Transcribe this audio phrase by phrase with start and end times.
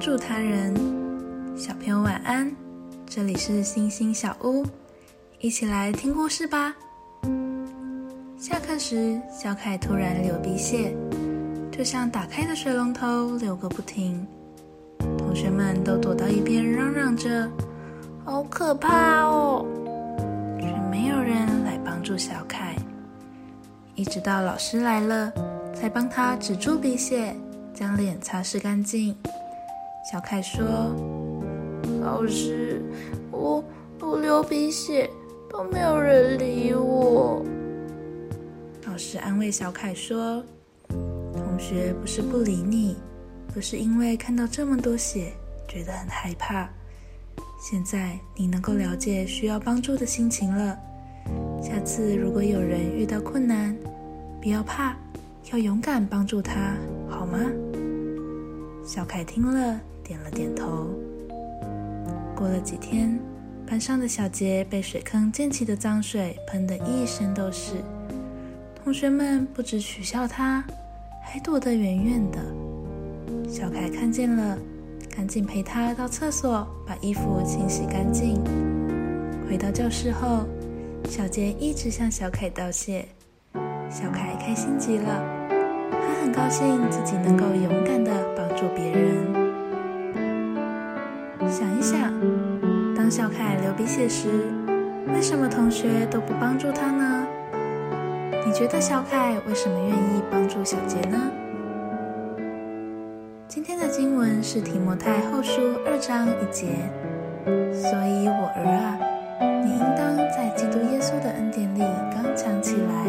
[0.00, 0.74] 助他人。
[1.54, 2.50] 小朋友晚安，
[3.06, 4.64] 这里是星星小屋，
[5.40, 6.74] 一起来听故事吧。
[8.38, 10.96] 下课时，小凯突然流鼻血，
[11.70, 14.26] 就像打开的水龙头流个不停。
[15.18, 17.46] 同学们都躲到一边，嚷嚷着
[18.24, 19.66] ：“好可怕哦！”
[20.58, 22.74] 却没有人来帮助小凯。
[23.94, 25.30] 一直到老师来了，
[25.74, 27.36] 才帮他止住鼻血，
[27.74, 29.14] 将脸擦拭干净。
[30.10, 30.66] 小凯说
[32.02, 32.82] ：“老师，
[33.30, 33.62] 我
[34.00, 35.08] 我流鼻血，
[35.48, 37.46] 都没有人理我。”
[38.90, 40.44] 老师安慰小凯说
[40.90, 42.96] ：“同学不是不理你，
[43.54, 45.32] 而是因为看到这么多血，
[45.68, 46.68] 觉得很害怕。
[47.60, 50.76] 现在你能够了解需要帮助的心情了。
[51.62, 53.76] 下次如果有人遇到困难，
[54.42, 54.96] 不要怕，
[55.52, 56.74] 要勇敢帮助他，
[57.08, 57.38] 好吗？”
[58.84, 60.88] 小凯听了，点了点头。
[62.34, 63.16] 过了几天，
[63.64, 67.74] 班上的小杰被水坑溅起的脏水喷得一身都是。
[68.82, 70.64] 同学们不止取笑他，
[71.22, 72.40] 还躲得远远的。
[73.48, 74.58] 小凯看见了，
[75.14, 78.42] 赶紧陪他到厕所把衣服清洗干净。
[79.48, 80.44] 回到教室后，
[81.08, 83.06] 小杰一直向小凯道谢。
[83.88, 85.22] 小凯开心极了，
[85.92, 87.49] 他很高兴自己能够
[92.96, 94.28] 当小凯流鼻血时，
[95.12, 97.26] 为什么同学都不帮助他呢？
[98.46, 101.18] 你觉得小凯为什么愿意帮助小杰呢？
[103.48, 106.68] 今天的经文是提摩太后书二章一节，
[107.72, 108.98] 所以我儿啊，
[109.64, 111.80] 你应当在基督耶稣的恩典里
[112.14, 113.06] 刚强起来。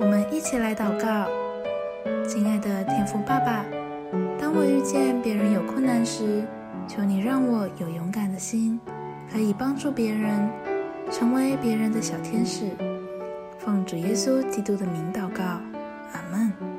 [0.00, 1.28] 我们一起来祷告，
[2.26, 3.64] 亲爱的天父爸爸，
[4.40, 6.42] 当我遇见别人有困难时，
[6.94, 8.78] 求你让我有勇敢的心，
[9.32, 10.46] 可以帮助别人，
[11.10, 12.68] 成为别人的小天使。
[13.58, 16.71] 奉主耶稣基督的名祷告，阿门。